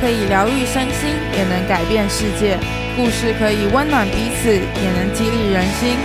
[0.00, 2.56] 可以疗愈身心，也能改变世界；
[2.96, 5.98] 故事可以温暖彼此，也能激励人心。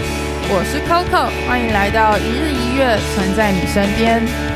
[0.49, 4.54] 我是 Coco，欢迎来到一日一月，存在你身边。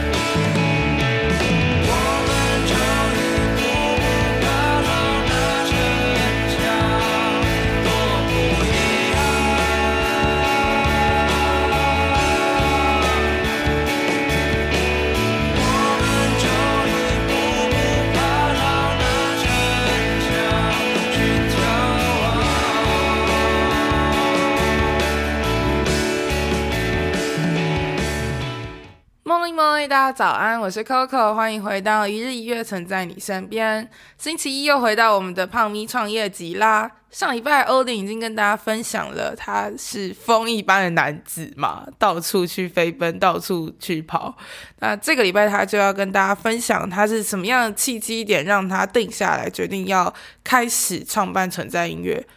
[29.87, 33.89] 大家早安，我是 Coco，欢迎回到一日一乐，存在你身边。
[34.17, 36.91] 星期一又回到我们的胖咪创业集啦。
[37.09, 44.37] 上礼拜欧丁已经跟大家分享了，他是风一般的男子嘛，到处去飞奔，到处去跑。
[44.79, 52.27] 那这个礼拜他就要跟大家分享，他是什么样的契机点让他定下来，决定要开始创办存在音乐。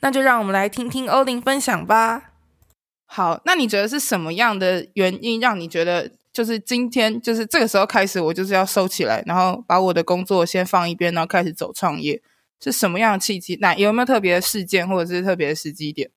[0.00, 2.30] 那就让我们来听听欧丁分享吧。
[3.06, 6.12] 好，那你觉得是什么样的原因让你觉得？
[6.34, 12.20] 就是今天，就是这个时候开始，我就是要收起来，然后把我的工作先放一边，然后开始走创业。
[12.60, 13.58] 是什么样的契机？
[13.60, 16.10] 那有没有特别的事件，或者是特别的时机点？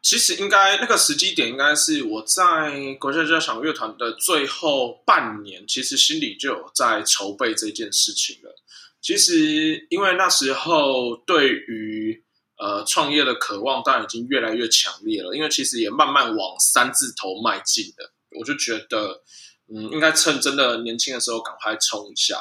[0.00, 8.54] 其实应该那个时机点应该是我在国家交响乐团的最后半年，其实心里就有在筹备这件事情了。
[9.00, 12.24] 其实因为那时候对于
[12.58, 18.14] 呃创业的渴望，当然已经越来越强烈了，因为其实也慢慢往三字头迈进了。
[18.38, 19.22] 我就觉得，
[19.74, 22.36] 嗯，应该趁真的年轻的时候赶快冲一下。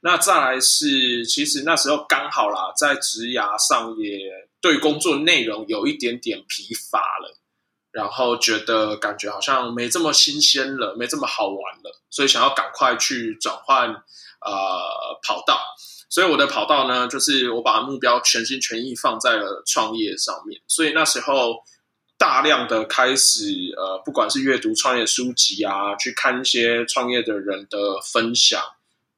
[0.00, 4.18] 那再来是，其实那时候刚好啦，在职涯上也
[4.60, 7.36] 对工作内容有一点点疲乏了，
[7.90, 15.60] 然后觉得感觉好像没这么新鲜了，没这么好玩了，所以想要赶快去转换呃跑道。
[16.08, 20.60] 所以我的跑道呢，就是我把目标全心全意放在了创业上面。
[20.68, 21.64] 所以那时候。
[22.18, 28.60] 大量的开始，呃，不管是阅读创业书籍啊，去看一些创业的人的分享，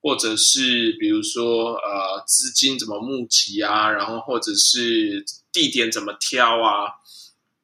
[0.03, 7.01] 或者是比如说，呃，资金怎么募集啊，然后或者是地点怎么挑啊。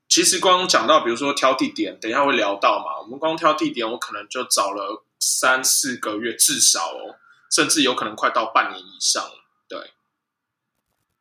[0.08, 2.98] 其实光讲到，比如说挑地点，等一下会聊到嘛。
[3.02, 7.16] 我们光挑地点，我可能就找了三四个月，至少哦，
[7.50, 9.22] 甚至有可能快到半年以上。
[9.68, 9.90] 对。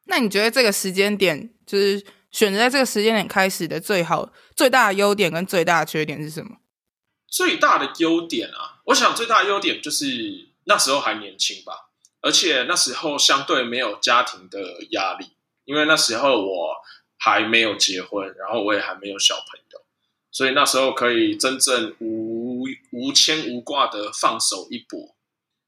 [0.06, 2.02] 那你觉得这个时间点就是？
[2.36, 6.58] 选择在这个时间点开始的最好、最大的优点跟最大的缺点是什么？
[7.30, 14.60] 最大的优点啊，我想最大的优点就是那时候还年轻吧，而且那时候相对没有家庭的
[14.90, 15.28] 压力，
[15.64, 16.76] 因为那时候我
[17.18, 19.80] 还没有结婚，然后我也还没有小朋友，
[20.30, 25.16] 所以那时候可以真正无无牵无挂的放手一搏。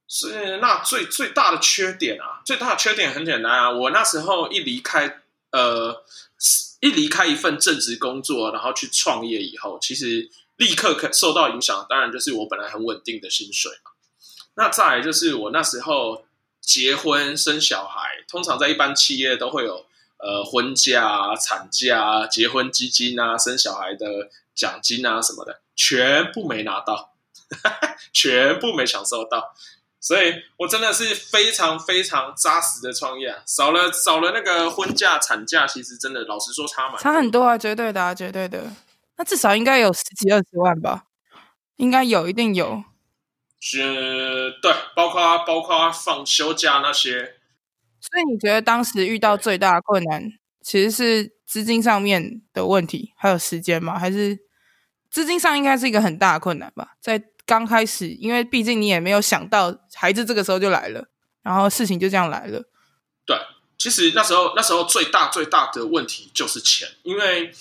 [0.06, 6.04] 所以那最最大的缺点啊，最大的缺点很简单啊，我那时候一离开，呃。
[6.80, 11.86] 一离开一份正职工作，然后去创业以后，其实立刻可受到影响。
[11.90, 13.92] 当然，就是我本来很稳定的薪水嘛。
[14.56, 16.26] 那再来就是我那时候
[16.62, 19.86] 结婚生小孩，通常在一般企业都会有
[20.18, 27.14] 呃婚假、产假、结婚基金啊、生小孩的奖金啊什么的，全部没拿到，
[28.14, 29.56] 全部没享受到。
[30.00, 38.72] 所以我真的是非常非常扎实的创业啊，少了少了那个婚假产假，其实真的老实说差蛮，差很多啊，绝对的啊，绝对的。
[39.18, 41.06] 那至少应该有十几二十万吧？
[41.78, 42.84] 应该有，一定有。
[43.60, 47.36] 是，对，包括包括放休假那些。
[48.00, 50.32] 所以你觉得当时遇到最大的困难，
[50.62, 53.98] 其实是资金上面的问题，还有时间吗？
[53.98, 54.38] 还是
[55.10, 56.96] 资金上应该是一个很大的困难吧？
[57.02, 61.08] 在刚开始，因为毕竟你也没有想到孩子这个时候就来了，
[61.42, 62.62] 然后事情就这样来了。
[63.26, 63.38] 对，
[63.78, 67.52] 其实那时候那时候最大最大的问题就是钱，因为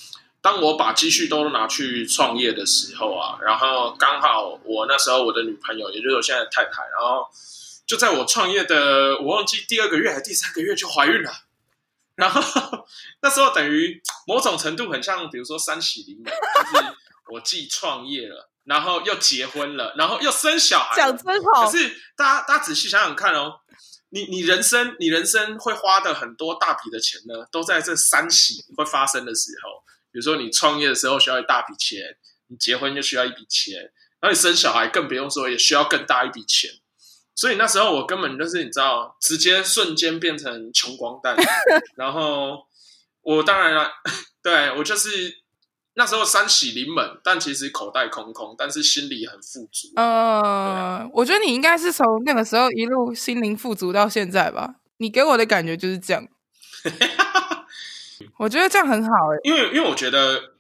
[0.43, 7.27] 当我把积蓄都拿去创业的时候啊，然后刚好我那时候我的女朋友，也就是我现在的太太，然后
[7.87, 11.33] 就在我创业的我忘记第二个月还是第三个月就怀孕了，
[12.17, 12.41] 然后
[13.23, 16.33] 那时候等于某种程度很像，比如说三喜临门，
[16.73, 16.97] 就是
[17.33, 18.51] 我既创业了。
[18.67, 21.71] 然后又结婚了，然后又生小孩，讲真好。
[21.71, 23.61] 可是大家大家仔细想想看哦，
[24.09, 29.85] 你你人生你人生会花的很多大笔的钱呢，都在这三喜会发生的时候。
[30.11, 32.19] 比如说你创业的时候需要一大笔钱，
[32.49, 33.79] 你结婚就需要一笔钱，
[34.19, 36.69] 然后你生小孩更不用说，也需要更大一笔钱。
[37.37, 41.37] 所以那时候我根本就是你知道，直接瞬间变成穷光蛋。
[41.95, 42.67] 然后
[43.23, 43.93] 我当然了，
[44.43, 45.46] 对我就是。
[45.99, 49.89] 那时候三喜临门，但其实口袋空空，但是心里很富足。
[49.97, 54.75] 呃，我觉得你应该是从那个时候一路心灵富足到现在吧。
[54.99, 56.29] 你给我的感觉就是这样。
[58.39, 60.53] 我觉得这样很好哎、欸，因为因为我觉得，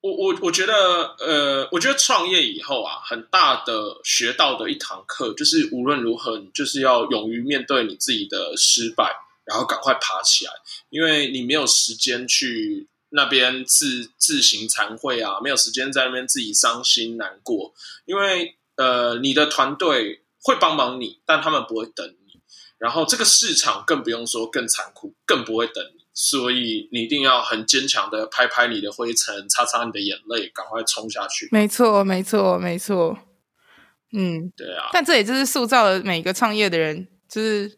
[0.00, 0.74] 我我我觉得，
[1.20, 9.14] 呃，我觉得创业以后啊，很大的学到的一堂课，就是无论如何，你就是要勇于面对你自己的失败，
[9.44, 10.52] 然后赶快爬起来，
[10.90, 17.74] 因为你没有时间去那边自自行惭愧啊，没有时间在那边自己伤心难过，
[18.04, 22.40] 因为呃，你的团队会帮忙你，但他们不会等你，
[22.78, 26.00] 然后这个市场更不用说更残酷，更不会等你。
[26.12, 31.48] 所以你一定要很坚强的拍拍你的灰尘，擦擦你的眼泪，赶快冲下去。
[31.52, 33.18] 没错，没错，没错。
[34.12, 34.90] 嗯，对啊。
[34.92, 37.70] 但这也就是塑造了每一个创业的人，就是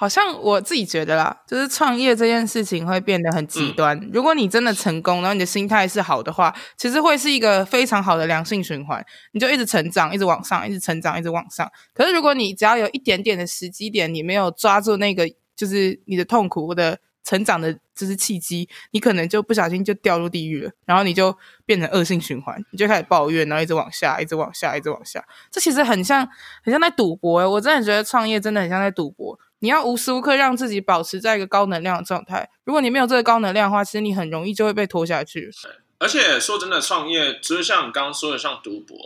[0.00, 3.98] 好像我自己觉得啦，就是创业这件事情会变得很极端。
[3.98, 4.10] 嗯。
[4.12, 11.68] 如果你真的成功，然后你的心态是好的话，其实会是一个非常好的良性循环，你就一直成长，一直往上，一直成长，一直往上。
[11.92, 16.96] 可是如果你只要有一点点的时机点，你没有抓住那个，就是你的痛苦或者。
[17.28, 21.36] 成长的就是契机，你可能就不小心就掉入地狱了，然后你就
[21.66, 25.22] 变成恶性循环，你就开始抱怨，然后一直往下，一直往下，一直往下。
[25.50, 26.26] 这其实很像，
[26.64, 27.46] 很像在赌博诶。
[27.46, 32.48] 我真的觉得创业真的很像在赌博，你要无时无刻让自己保持在一个高能量的状态。
[32.64, 35.50] 如果你没有这个高能量的话，其实你很容易就会被拖下去。
[35.98, 38.96] 而且说真的，创业就是像你刚刚说的，像赌博。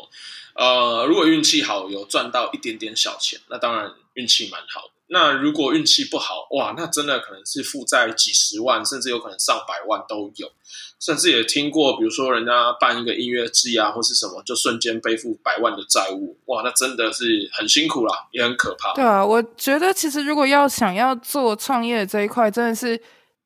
[0.54, 4.92] 呃，如果运气好，有赚到一点点小钱，那当然运气蛮好的。
[5.12, 10.50] 那如果运气不好，哇，那真的可能是负债几十万，甚至有可能上百万都有。
[10.98, 18.94] 甚至也听过，比如说人家办一个音乐季啊，或是什么，就瞬间背负百万的债务，哇，那真的是很辛苦啦，也很可怕。
[18.94, 22.98] 对啊，我觉得其实如果要想要做创业这一块，真的是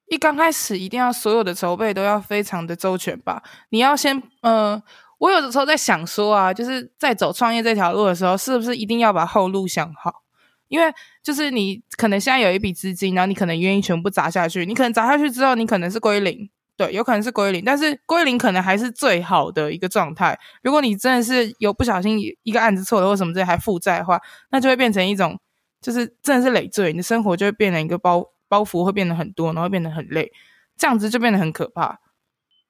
[0.08, 3.42] 一刚开始一定要所有的筹备都要非常的周全吧。
[3.70, 4.80] 你要先，呃，
[5.18, 10.25] 我有的时候在想说啊，就是在走创业这条路的时候，是不是一定要把后路想好？
[10.68, 10.92] 因为
[11.22, 20.38] 就是你可能现在有一笔资金，然后你可能愿意全部砸下去，你可能砸下去之后，你可能是归零，对，有可能是归零，但是归零可能还是最好的一个状态。
[20.62, 24.20] 如果你真的是有不小心一个案子错了或什么之类还负债的话，
[24.50, 25.38] 那就会变成一种
[25.80, 30.32] 就是真的是累赘，你的生活就会变成一个包包袱会变得很多，然后会变得很累，
[30.76, 32.00] 这样子就变得很可怕。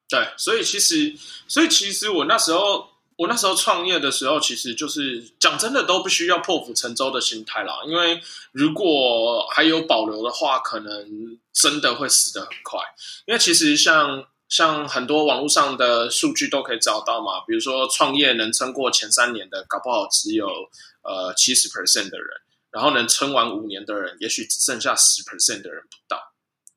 [0.09, 1.15] 对，所以其实，
[1.49, 2.96] 所以其实我那时候。
[3.17, 7.81] 我那时候创业的时候，其实就是讲真的，都不需要破釜沉舟的心态啦。
[7.87, 8.21] 因为
[8.53, 12.81] 如果还有保留的话，可能真的会死得很快。
[13.25, 20.47] 因为其实像像很多网络上的数据都可以找到嘛，比如说创业能撑过前三年的，搞不好只有
[21.03, 22.29] 呃七十 percent 的人，
[22.71, 26.33] 然后能撑完五年的人，也许只剩下十 percent 的人不到。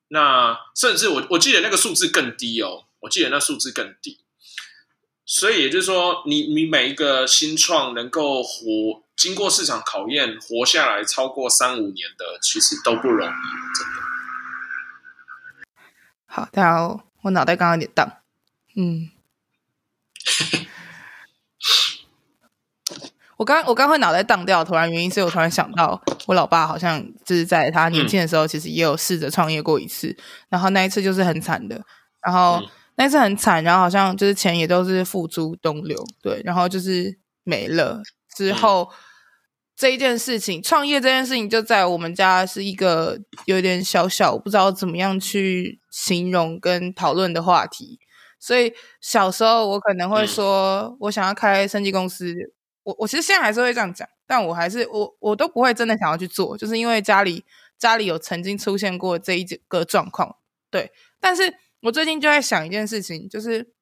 [0.07, 4.21] 那甚至我我记得那个数字更低哦，我记得那数字更低。
[5.31, 13.31] 所以也就是说，你你每一个新创能够活，经过市场考验，活下来超过三五年的，其实都不容易，
[13.77, 13.99] 真的。
[16.25, 18.11] 好，大家好，我脑袋刚刚有点荡，
[18.75, 19.11] 嗯，
[23.37, 30.17] 我刚我刚会脑袋荡掉，突然原因是我突然想到，我老爸好像就是在他年轻的时候，其实也有试着创业过一次，嗯、
[30.49, 31.85] 然后那一次就是很惨的，
[32.25, 32.59] 然后。
[32.63, 32.69] 嗯
[33.01, 38.03] 但是很惨，然后好像就是钱也都是付诸东流，对，然后就是没了。
[38.35, 38.95] 之后、嗯、
[39.73, 48.01] 这一件事情，创业这件事情，就在我们家是一个有点小小不知道怎么样去形容跟讨论的话题。
[48.37, 52.35] 所以小时候我可能会说，我想要开生技公司。
[52.83, 57.45] 我我其实现在还是会这样讲，但我还是我我都不会真的想要去做，就是因为家里
[57.77, 60.35] 家里有曾经出现过这一个状况，
[60.69, 60.91] 对，
[61.21, 61.53] 但是。
[61.81, 63.73] 我最近就在想一件事情，就是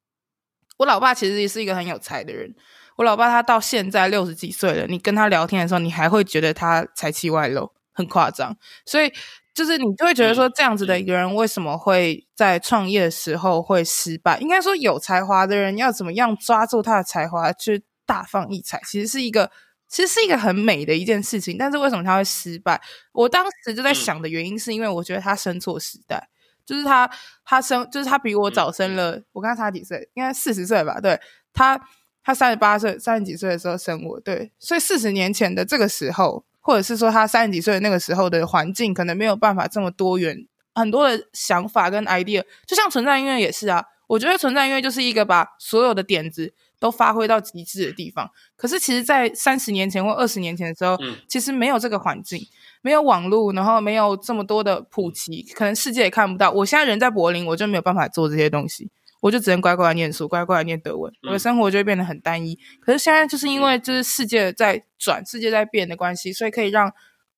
[0.78, 2.56] 我老爸其实也是一个很有才的人。
[2.98, 8.58] 我老爸他到现在六十几岁了，你跟他聊天的时候，你还会觉得他才气外露，很夸张。
[8.86, 9.12] 所以
[9.54, 14.40] 就是你就会觉得说，这样子的一个人为什么会在创业的时候会失败？
[14.40, 19.52] 应该说有才华的人要怎么样抓住他的才华去大放异彩，其实是一个
[19.88, 21.56] 其实是一个很美的一件事情。
[21.58, 22.82] 但是为什么他会失败？
[23.12, 26.30] 我当时就在想的原因，是因为我觉得他生错时代。
[26.68, 27.10] 就是他，
[27.46, 30.10] 他生就是他比我早生了，嗯、我跟他差几岁？
[30.16, 31.00] 应该四十岁吧？
[31.00, 31.18] 对，
[31.54, 31.80] 他，
[32.22, 40.46] 他三十八岁，三十几岁的时候生我，对，所以四十年前的这个时候，或者是说他三十几岁的那个时候的环境，可能没有办法这么多元，
[40.76, 43.86] 很多的想法跟 idea，就像存在音乐也是啊。
[44.08, 48.30] 我觉得存在音乐就是一个把所有的点子都发挥到极致的地方。
[48.56, 52.40] 可是其实，在三十年前或二十年前的时候，嗯、其实没有这个环境。
[52.88, 56.50] 没有网络，然后没有这么多的普及，可能世界也看不到。
[56.50, 58.90] 我现在人在柏林，我就没有办法做这些东西，
[59.20, 62.58] 我就只能乖乖念书，乖乖念德文，我的生活就会变得很单一。
[62.80, 66.90] 可是现在就是因为就是世界在转，世界在变的关系，所以可以让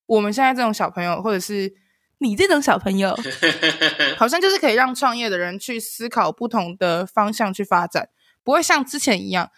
[0.06, 1.74] 我们现在这种小朋友，或者是
[2.20, 3.18] 你这种小朋友，
[4.16, 8.10] 好像就是可以让创业的人去思考不同的方向去发展，
[8.44, 9.50] 不会像之前一样，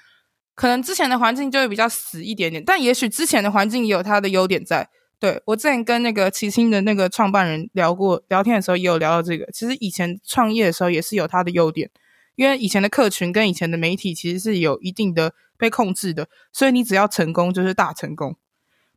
[0.55, 4.87] 可能之前的环境就会比较死一点点，但也许之前的环境也有它的优点在。
[5.21, 9.45] 对，我之前跟那个齐星的那个创办人聊过，聊天的时候也有聊到这个。
[9.51, 11.91] 其实以前创业的时候也是有它的优点，
[12.33, 18.35] 因为以前的客群跟以前的媒体其实是有一定的被控制的，所以你只要成功就是大成功，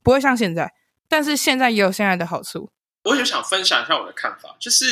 [0.03, 0.73] 不会像现在。
[1.11, 2.71] 但是现在也有现在的好处。
[3.03, 4.87] 我就想分享一下我的看法，就是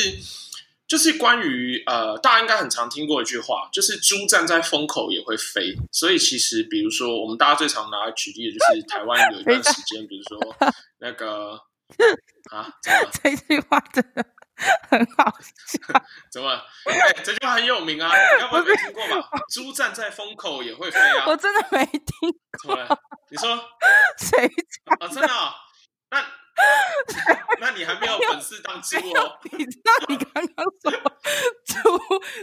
[0.92, 5.74] 就是关于呃，大家应该很常听过一句话，就是猪站在风口也会飞。
[5.90, 10.54] 所以其实比如说我们大家最常拿来举例的就是台湾有一段时间，比如说。
[10.98, 11.58] 那个
[12.52, 12.70] 啊，
[13.22, 14.22] 这句话真的
[14.90, 15.80] 很好笑。
[16.30, 16.50] 怎么？
[16.84, 19.28] 哎，这句话很有名啊，你该不会没听过吧？
[19.50, 21.24] 猪站在风口也会飞啊！
[21.32, 22.30] 我真的没听
[22.64, 22.76] 过。
[23.30, 23.58] 你说
[24.18, 24.46] 谁？
[25.00, 25.28] 啊，真的？
[26.10, 26.24] 那
[27.60, 29.38] 那你还没有本事当猪哦？
[29.52, 30.90] 你知道你刚刚说
[31.64, 31.98] 猪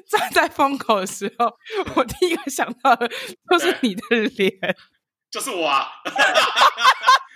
[0.07, 1.53] 站在风口的时候，
[1.95, 3.07] 我第一个想到的
[3.49, 4.01] 就是你的
[4.37, 4.53] 脸，
[5.29, 5.89] 就是我啊。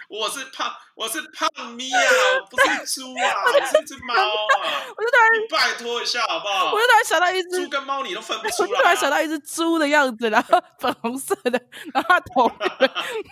[0.09, 1.99] 我是胖，我是胖咪啊，
[2.39, 4.85] 我不是猪啊，我是一只猫啊！
[4.95, 6.71] 我就突然，你拜托一下好不好？
[6.71, 8.71] 我就突然想到一只猪跟猫，你都分不出来，啊。
[8.71, 11.59] 我突然想到一只猪的样子，然后粉红色的，
[11.91, 12.51] 然后它头，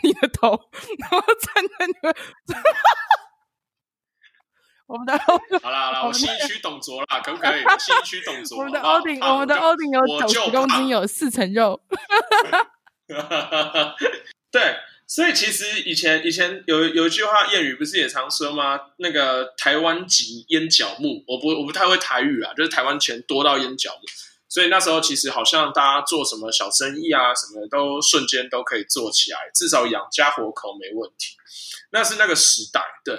[0.02, 0.60] 你的头，
[0.98, 2.20] 然后站在那个。
[4.92, 7.62] 我们的欧好了好了，我心虚董卓啦，可不可以？
[7.80, 8.58] 心虚董卓。
[8.58, 11.82] 我们的欧顶，我们的欧顶有九十公斤，有四层肉。
[14.52, 14.76] 对。
[15.08, 18.80] 所以其实以前以前有有一句话谚语不是也常说吗？
[18.98, 24.02] 那个台湾挤淹脚木，我不我不太会台语啊，就是台湾钱多到淹脚木。
[24.48, 31.36] 所以那时候其实好像大家做什么小生意啊什么的都瞬间都可以做起来，至少养家活口没问题。
[31.92, 33.16] 那是那个时代，对。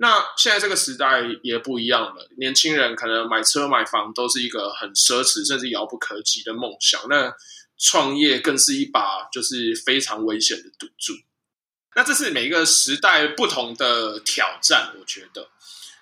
[0.00, 7.00] 那现在这个时代也不一样了，年轻人可能买车买房都是一个很奢侈甚至遥不可及的梦想。
[7.08, 7.34] 那
[7.76, 11.14] 创业更是一把就是非常危险的赌注。
[11.96, 15.48] 那这是每一个时代不同的挑战，我觉得。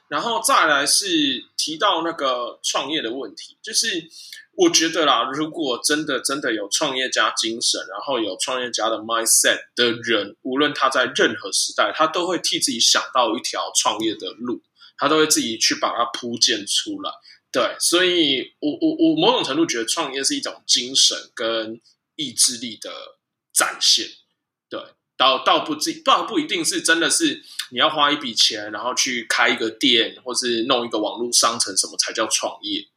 [0.08, 4.08] 然后再来是提到那个创业的问题，就是
[4.52, 14.62] 我觉得啦，如果真的真的有创业家精神，然后有创业家的 mindset 的人，无论他在任何时代，他都会替自己想到一条创业的路，
[14.96, 17.10] 他都会自己去把它铺建出来。
[17.52, 21.80] 对，所以我我我某种程度觉得创业是一种精神跟
[22.14, 22.90] 意志力的
[23.52, 24.06] 展现。
[25.16, 32.88] 倒倒不自，倒不一定是真的是你要花一笔钱，然后去开一个店，或是弄一个网络商城，什么才叫创业？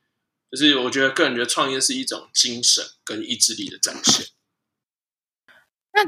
[0.51, 4.25] 就是我觉得个人觉得创业是一种精神跟意志力的展现。
[5.93, 6.01] 那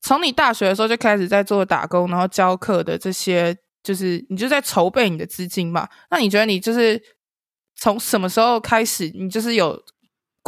[0.00, 5.88] 从你大学的时候就开始在做打工，然后教课的这些，就是你就在筹备你的资金嘛？
[6.10, 7.02] 那你觉得你就是
[7.76, 9.84] 从什么时候开始，你就是有？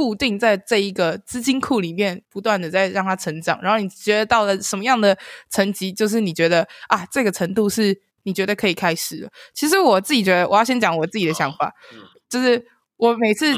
[0.01, 3.61] 固定在这一个资金库里面，不断的在让它成长。
[3.61, 5.15] 然后你觉得到了什么样的
[5.51, 9.31] 层级，就是你觉得啊，这个程度是你觉得可以开始了。
[9.53, 11.99] 其实我自己觉得，我要先讲我自己的想法，嗯、
[12.31, 12.67] 就是
[12.97, 13.55] 我每次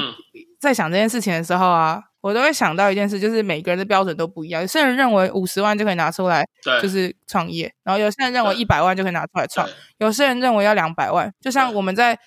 [0.59, 4.61] 在想这件事情的时候啊，嗯、我都会想到一件事，就是每个人的标准都不一样。
[4.61, 6.45] 有些人认为五十万就可以拿出来，
[6.81, 9.65] 就是创业；然后有些人认为一百万就可以拿出来创；
[9.99, 11.33] 有些人认为要两百万。
[11.39, 12.19] 就像我们在。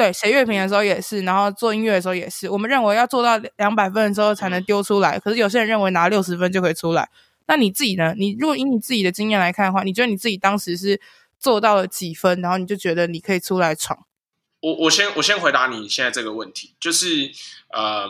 [0.00, 2.48] 对，写乐评的时候也是，然后做音乐的时候也是。
[2.48, 7.10] 我们认为要做到两百分的时候才能丢出来，可是有些人认为拿六十分就可以出来。
[7.46, 8.14] 那你自己呢？
[8.16, 10.98] 你如果以你自己的经验来看的话，你觉得你自己当时是
[11.38, 14.06] 做到了几分，然后你就觉得你可以出来闯？
[14.60, 17.30] 我我先我先回答你现在这个问题，就是
[17.74, 18.08] 呃，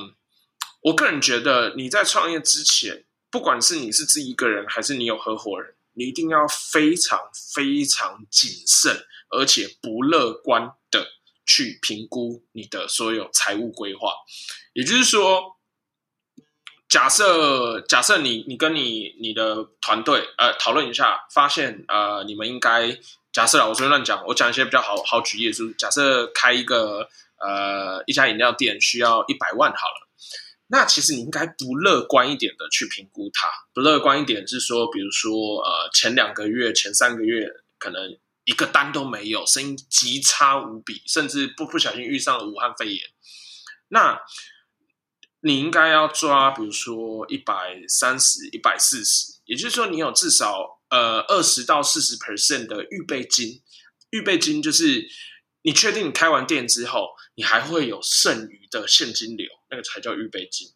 [0.82, 7.18] 我个人觉得你在创业之前，不管是你是自己一个人，还是你有合伙人，你一定要非常
[7.56, 8.96] 非常谨慎，
[9.30, 10.74] 而且不乐观的。
[11.50, 14.12] 去评估你的所有财务规划，
[14.72, 15.56] 也就是说，
[16.88, 22.96] 假设假设你你跟你你的团队呃讨论一下，发现呃你们应该
[23.32, 27.08] 假设啦，我随便乱讲，我讲一些比较好好举例的是，假设开一个
[27.40, 30.08] 呃一家饮料店需要一百万好了，
[30.68, 38.16] 那其实你应该不乐观一点的去评估它，不乐观一点是说，比如说呃前两个月前三个月可能。
[38.44, 43.00] 一个单都没有，生意极差无比，甚至不不小心遇上了武汉肺炎。
[43.88, 44.20] 那
[45.40, 47.54] 你应该要抓，比如说一百
[47.88, 53.62] 三十、一百四十，也就是说，你有至少呃二十到四十 percent 的预备金。
[54.10, 55.08] 预备金就是
[55.62, 60.68] 你确定你开完店之后，你还会有剩余的现金流，那个才叫预备金。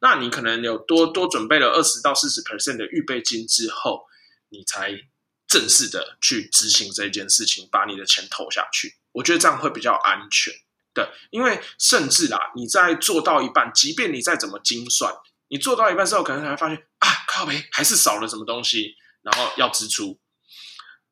[0.00, 4.06] 那你可能有多多准备了二十到四十 percent 的预备金之后，
[4.48, 4.92] 你才。
[5.50, 8.94] 正式的去执行这件事情，把你的钱投下去。
[9.10, 10.54] 我觉得这样会比较安全。
[10.94, 15.12] 对，因为甚至啊，你在做到一半，即便你再怎么精算，
[15.48, 20.20] 你做到一半之后，可能才发现啊，靠北还是少了什么东西，然后要支出。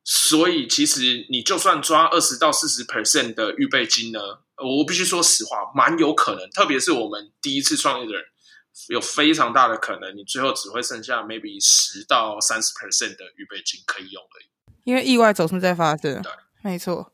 [0.04, 4.21] 所以其实你就算抓二十到四十 percent 的预备金呢，
[4.57, 8.25] 我必须说实话，蛮有可能，特别是我们第一次创业的人，
[8.88, 14.47] 有非常大的可能，你最后只会剩下 maybe 十到三十 percent 的预备金可以用而已。
[14.85, 16.32] 因为意外总是在发生，对，
[16.62, 17.12] 没错。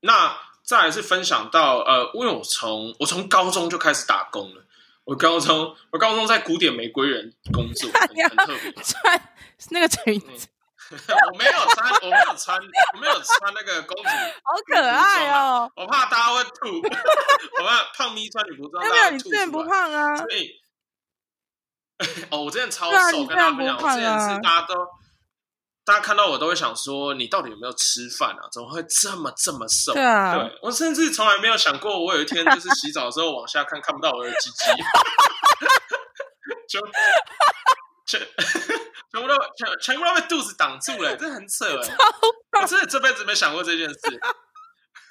[0.00, 4.64] 那再来是分享到呃，因为我从我从高中就开始打工了，
[5.04, 9.34] 我高中我高中在古典玫瑰园工作，很，很特别， 穿
[9.70, 10.46] 那个裙子。
[10.46, 10.50] 嗯
[10.90, 12.58] 我没有穿，我没有穿，
[12.94, 14.08] 我没有穿那个公主，
[14.44, 15.70] 好可爱哦！
[15.76, 16.76] 我怕大家会吐，
[17.58, 20.14] 我怕胖咪穿女服装，没有，你之前不胖啊？
[20.14, 20.50] 所以，
[22.30, 24.74] 哦，我之前超瘦，跟大家分享，我之前是大家都，
[25.84, 28.48] 大家看到我都会想说，你到底有没有吃饭啊？
[28.52, 29.92] 怎么会这么这么瘦？
[29.92, 34.64] 对啊，对，我甚至从来没有想过，我有一天就是洗澡的时候往下看，看不到我的鸡鸡，
[36.68, 36.80] 就。
[38.06, 38.20] 全
[39.10, 41.96] 全部都全全部都被肚子挡住了，这很扯哎！
[42.60, 44.20] 我真的这辈子没想过这件事。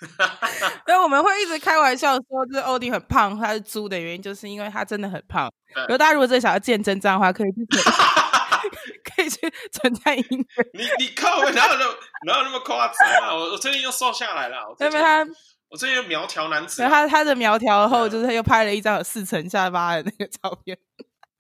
[0.86, 5.52] 所以我们会一直开玩笑说，就是欧弟很胖，他是猪的原因，就是因为他真的很胖。
[5.76, 7.84] 然后大家如果真的想要见真章的话，可以去存，
[9.16, 9.40] 可以去
[9.72, 10.46] 存在音乐。
[10.74, 11.94] 你你靠，哪有那么
[12.28, 13.34] 哪有那么夸张啊？
[13.34, 15.26] 我我最近又瘦下来了，因为他
[15.70, 16.84] 我最近又苗条男子。
[16.84, 20.78] 他他的苗条后，就是他又拍了一张有四层下巴的那个照片。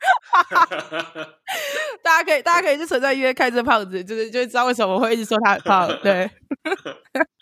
[2.03, 5.87] 大家可以，大家可以去存在约看这胖子，就是就知道为什么我会一直说他很胖。
[6.01, 6.29] 对，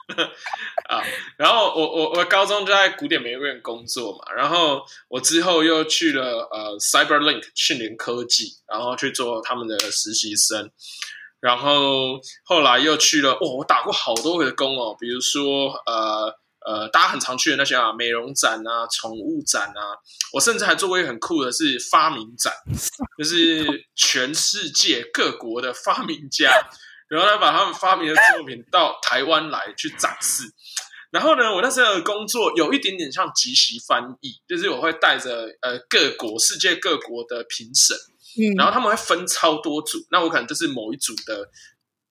[0.90, 1.02] 啊，
[1.38, 10.72] 然后我我我高中就在古典美院工作嘛，然后我之后又去了呃 CyberLink 讯联科技，然后去做他们的实习生，
[11.40, 16.38] 然后后来又去了，哦，我打过好多个工哦，比如说呃。
[16.64, 19.98] 呃，大家很常去的那些啊，美容展啊，宠物展啊，
[20.32, 22.54] 我甚至还做过一个很酷的是发明展，
[23.18, 26.52] 就是全世界各国的发明家，
[27.12, 30.44] 然后他把他们发明的作品到台湾来去展示。
[31.12, 37.98] 然后呢，我那时候的工作有一点点像即席翻译，就是我会带着呃各国世界各国的评审，
[38.40, 41.50] 嗯，然后他们会分超多组，那我可能就是某一组的。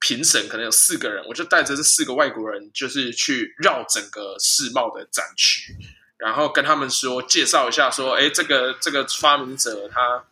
[0.03, 5.77] 评审可能有四个人，我就带着这四个外国人，就是去绕整个世贸的展区，
[6.17, 10.25] 然后跟他们说，介绍一下，说，哎，这个这个发明者他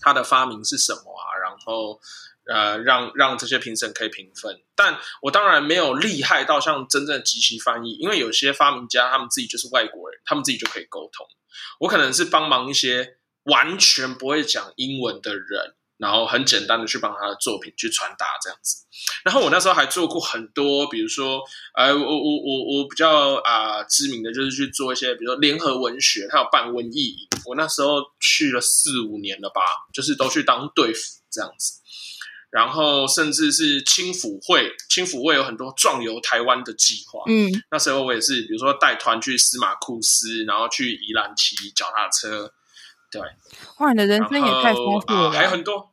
[0.00, 1.34] 他的发明是什么啊？
[1.42, 2.00] 然后
[2.46, 4.60] 呃，让让这些评审可以评分。
[4.74, 11.26] 但我当然没有厉害到像真正的即席翻译，因为有些发明家他们自己就是外国人，他们自己就可以沟通。
[11.80, 15.76] 我可能是帮忙一些完全不会讲英文的人。
[15.96, 18.84] 然后很简单的去帮他的作品去传达这样子，
[19.24, 21.40] 然后我那时候还做过很多，比如说，
[21.78, 29.60] 呃，我我我我比较啊、知名的就是去做一些，比如说联合文学，他有办瘟疫营，我那时候去了四五年了吧，
[29.94, 31.80] 就是都去当队辅这样子，
[32.54, 42.52] 然后甚至是青辅会，青辅会有很多壮游台湾的计划，嗯，那时候我也是，比如说带团去司马库斯，然后去宜兰骑脚踏车。
[43.10, 43.20] 对，
[43.78, 45.90] 哇，你的人生也太丰富了，还有很多。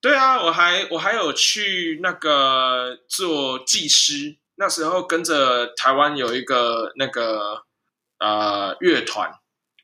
[0.00, 7.64] 对啊，我还我还有去那个做技师，那时候跟着台湾有一个那个
[8.18, 9.30] 呃乐团，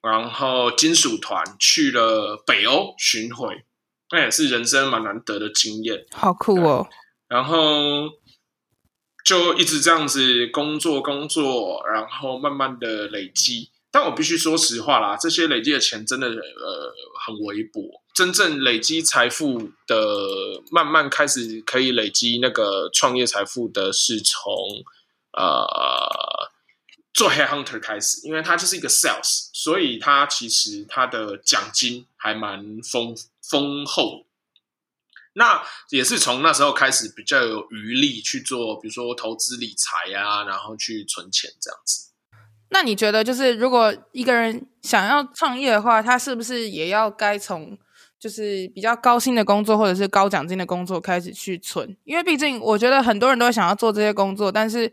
[0.00, 3.65] 然后金属团去了北欧巡回，
[4.10, 6.88] 那也是人生蛮难得的经验，好酷哦。
[7.28, 8.08] 然后
[9.24, 13.70] 就一直这样子工作工作，然后慢慢的累积。
[13.90, 18.02] 但我必须说实话啦，这些累积的钱真的呃很微薄。
[18.14, 19.96] 真正累积财富的，
[20.70, 24.52] 慢慢开始可以累积那个创业财富的，是从
[25.32, 26.50] 呃
[27.14, 33.16] 做 headhunter 开始，因为他就是一个 sales，所以他其实他的奖金还蛮丰
[33.50, 34.26] 丰厚。
[35.34, 42.10] 那也是从那时候开始比较有余力去做，比如说投资理财啊，然后去存钱这样子。
[42.70, 47.78] 那你觉得，就是如果一个人想要创业的话，他是不是也要该从
[48.18, 51.96] 就是比较高薪的工作或者是高奖金的工作开始去存？
[52.04, 54.92] 因为毕竟我觉得很多人都想要做这些工作，但是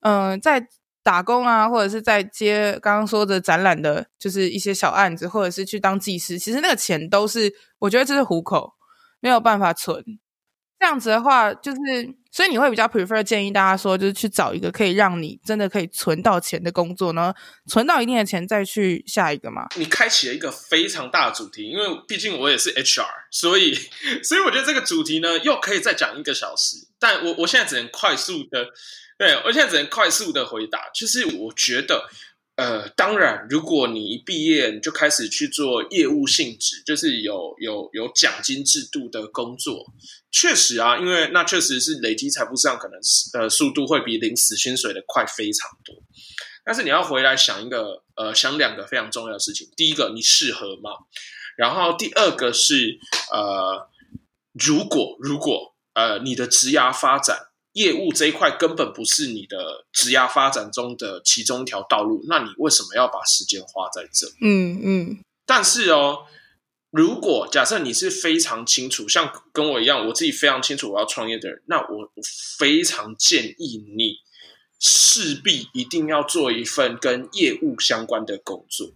[0.00, 0.68] 嗯、在
[1.02, 8.74] 打工啊，或者是在接刚刚说的展览的，就是一些小案子，或者是去当技师，其实那个钱都是我觉得这是糊口，
[9.20, 10.04] 没有办法存。
[10.80, 11.78] 这样子的话，就是
[12.32, 17.34] 所以你会比较 prefer 建议大家说，就是去找一个可以让你真的可以存到钱的工作呢，
[17.66, 19.68] 存到一定的钱再去下一个嘛。
[19.76, 23.74] 你开启了一个非常大的主题，因为毕竟我也是 HR， 所以
[24.24, 28.68] 所以我觉得这个主题呢又可以再讲一个小时，但我我现在只能快速的，
[29.18, 32.08] 对，我现在只能快速的回答，就是我觉得。
[32.60, 39.86] 呃，当然，如果你一毕业你就开始去做业务性质，就是有有有奖金制度的工作，
[40.30, 43.00] 确实啊，因为那确实是累积财富上可能
[43.32, 45.94] 呃速度会比领死薪水的快非常多。
[46.62, 50.90] 但是你要回来想一个呃想两个非常重要的事情，第一个你适合吗？
[51.56, 52.98] 然后第二个是
[53.32, 53.88] 呃，
[54.52, 57.49] 如果如果呃你的职涯发展。
[57.72, 64.26] 业务这一块根本不是你的职业发展中的其中一条道路，那你为什么要把时间花在这？
[64.40, 65.18] 嗯嗯。
[65.46, 66.26] 但是哦，
[66.90, 72.22] 如果假设你是非常清楚，像跟我一样，我自己非常清楚我要创业的人，那我我
[72.58, 74.16] 非常建议你
[74.80, 78.92] 势必一定要做一份跟业务相关的工作。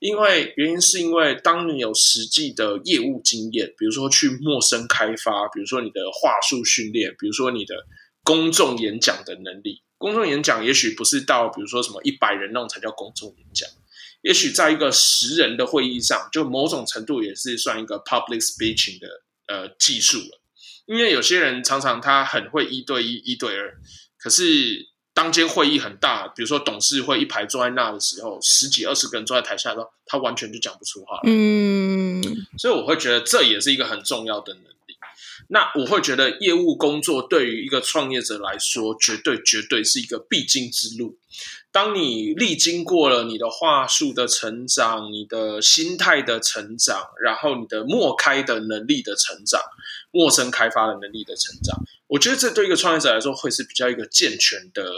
[0.00, 7.86] 因为原因是因为，当你有实际的业务经验，比如说去陌生开发，比如说你的话术训练，比如说你的。
[8.28, 13.66] 公众演讲的能力，公众演讲也许不是到比如说什么一百人那种才叫公众演讲，
[14.20, 19.08] 也许在一个十人的会议上，就某种程度也是算一个 public speaking 的
[19.46, 20.42] 呃技术了。
[20.84, 23.78] 因为有些人常常他很会一对一、一对二，
[24.18, 31.22] 可是当间会议很大，比如说董事会一排坐在那的时候，十几二十个人坐在台下的时候，他完全就讲不出话来。
[31.24, 32.22] 嗯，
[32.58, 34.76] 所以我会觉得这也是一个很重要的能力。
[35.46, 41.16] 那我会觉得业务工作对于一个创业者来说，绝对绝对是一个必经之路。
[41.70, 49.60] 当你历经过了你的话术的成长、你的心态的成长，然后你的陌开的能力的成长、
[50.10, 54.90] 陌生开发的能力的成长，我觉得这对一个创业者来说会是比较一个健全的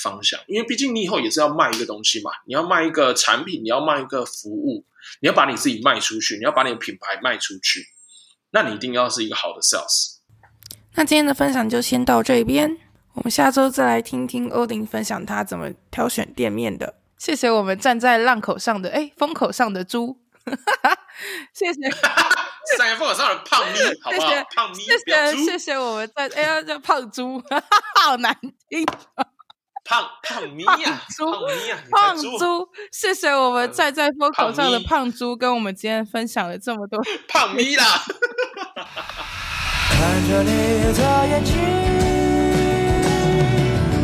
[0.00, 0.40] 方向。
[0.46, 4.84] 因为毕竟你以后也是要卖一个东西嘛，你要卖一个产品，你要卖一个服务，
[5.20, 7.84] 你要把你自己卖出去，你要把你的品牌卖出去。
[8.54, 10.14] 那你一定要是一个好的 sales。
[10.94, 12.78] 那今天的分享就先到这边，
[13.14, 16.94] 我们下周再来听听欧丁分享他怎么挑选店面的。
[17.18, 20.20] 谢谢我们站在浪口上的哎风口上的猪，
[21.52, 21.80] 谢谢
[22.78, 24.28] 站在风口上的胖咪，好不好？
[24.28, 27.42] 谢谢胖咪，谢谢谢谢我们在哎呀叫胖猪，
[28.00, 28.32] 好难
[28.68, 28.86] 听。
[30.24, 31.02] 胖胖咪呀、
[31.90, 37.84] 胖猪，胖猪，谢谢我们在在风口上的胖猪，跟我们今天分享了这么多 胖咪啦。
[39.90, 40.50] 看着你
[40.92, 41.54] 的眼睛，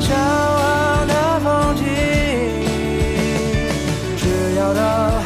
[0.00, 1.84] 向往的风景，
[4.16, 5.19] 只要到。